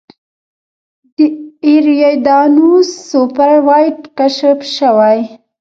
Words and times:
د 1.17 1.19
ایریدانوس 1.65 2.89
سوپر 3.09 3.51
وایډ 3.67 3.97
کشف 4.17 4.59
شوی. 4.75 5.19